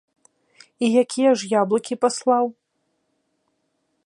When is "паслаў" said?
2.07-2.45